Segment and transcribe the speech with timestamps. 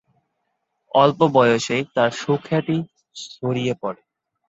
[0.91, 2.77] অল্প বয়সেই তার সুখ্যাতি
[3.15, 4.01] ছড়িয়ে পড়ে।